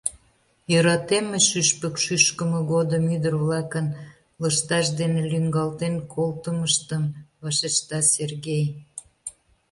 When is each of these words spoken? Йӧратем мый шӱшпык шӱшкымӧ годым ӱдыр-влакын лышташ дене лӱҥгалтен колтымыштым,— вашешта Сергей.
Йӧратем 0.71 1.25
мый 1.31 1.43
шӱшпык 1.49 1.95
шӱшкымӧ 2.03 2.59
годым 2.71 3.03
ӱдыр-влакын 3.15 3.87
лышташ 4.41 4.85
дене 4.99 5.21
лӱҥгалтен 5.31 5.95
колтымыштым,— 6.13 7.03
вашешта 7.41 7.99
Сергей. 8.13 8.65